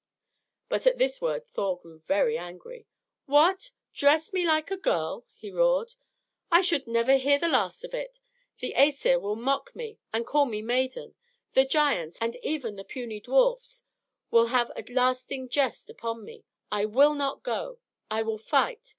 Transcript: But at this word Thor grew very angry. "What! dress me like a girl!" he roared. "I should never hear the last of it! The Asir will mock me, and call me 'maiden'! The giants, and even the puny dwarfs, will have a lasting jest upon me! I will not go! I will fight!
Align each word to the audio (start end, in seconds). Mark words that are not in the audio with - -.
But 0.67 0.87
at 0.87 0.97
this 0.97 1.21
word 1.21 1.45
Thor 1.45 1.77
grew 1.77 1.99
very 1.99 2.35
angry. 2.35 2.87
"What! 3.27 3.69
dress 3.93 4.33
me 4.33 4.43
like 4.47 4.71
a 4.71 4.75
girl!" 4.77 5.27
he 5.31 5.51
roared. 5.51 5.93
"I 6.51 6.61
should 6.61 6.87
never 6.87 7.17
hear 7.17 7.37
the 7.37 7.47
last 7.47 7.83
of 7.83 7.93
it! 7.93 8.19
The 8.57 8.73
Asir 8.75 9.19
will 9.19 9.35
mock 9.35 9.75
me, 9.75 9.99
and 10.11 10.25
call 10.25 10.45
me 10.47 10.63
'maiden'! 10.63 11.13
The 11.53 11.65
giants, 11.65 12.17
and 12.19 12.35
even 12.37 12.77
the 12.77 12.83
puny 12.83 13.19
dwarfs, 13.19 13.83
will 14.31 14.47
have 14.47 14.71
a 14.75 14.81
lasting 14.91 15.49
jest 15.49 15.87
upon 15.87 16.25
me! 16.25 16.45
I 16.71 16.85
will 16.85 17.13
not 17.13 17.43
go! 17.43 17.77
I 18.09 18.23
will 18.23 18.39
fight! 18.39 18.87